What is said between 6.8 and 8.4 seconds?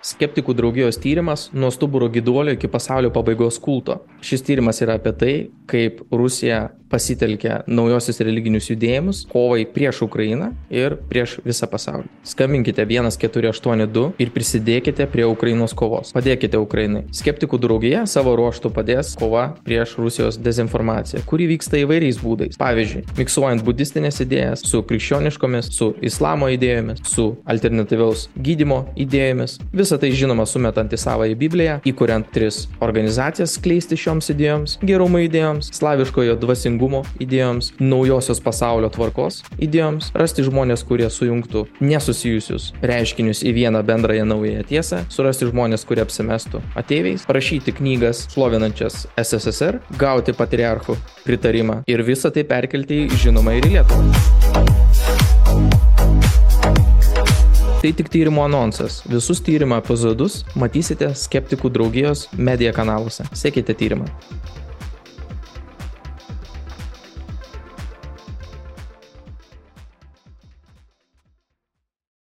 pasitelkia naujosius